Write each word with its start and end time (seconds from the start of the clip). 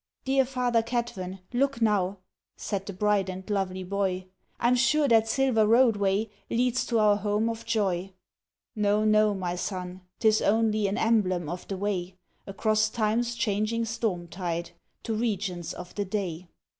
"Dear 0.25 0.45
Father 0.45 0.81
Cadfan, 0.81 1.41
look 1.53 1.79
now," 1.79 2.17
—Said 2.57 2.87
the 2.87 2.91
bright 2.93 3.29
and 3.29 3.47
lovely 3.47 3.83
boy,— 3.83 4.25
"I'm 4.59 4.73
sure 4.73 5.07
that 5.07 5.27
silver 5.27 5.67
roadway 5.67 6.31
Leads 6.49 6.87
to 6.87 6.97
our 6.97 7.17
Home 7.17 7.47
of 7.49 7.67
Joy." 7.67 8.11
"No, 8.75 9.05
no, 9.05 9.35
my 9.35 9.55
Son, 9.55 10.01
t'is 10.19 10.41
only 10.41 10.87
An 10.87 10.97
emblem 10.97 11.47
of 11.47 11.67
the 11.67 11.77
way, 11.77 12.15
Across 12.47 12.89
time's 12.89 13.35
changing 13.35 13.85
storm 13.85 14.27
tide, 14.27 14.71
To 15.03 15.13
regions 15.13 15.71
of 15.71 15.93
the 15.93 16.05
day." 16.05 16.47